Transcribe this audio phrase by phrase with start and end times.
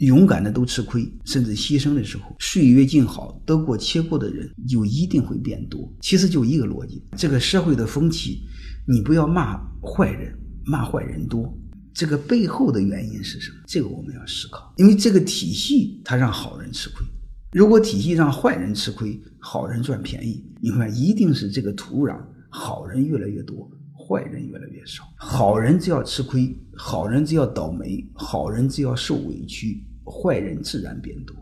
[0.00, 5.92] 勇敢的都吃亏，甚至牺牲的时候，岁月静好，得过且过的人就一定会变多。
[6.00, 8.42] 其实就一个逻辑，这个社会的风气，
[8.88, 10.34] 你不要骂坏人，
[10.64, 11.54] 骂坏人多，
[11.92, 13.58] 这个背后的原因是什么？
[13.66, 17.06] 这个我们要思考，因为这个体系它让好人吃亏。
[17.52, 25.04] 如果体系让坏人吃亏，好人赚便宜，你看一定是这个土壤，好人越来越多，坏人越来越少。
[25.18, 31.39] 好人只要吃亏，好人只要倒霉，好人只要受委屈，坏人自然变多。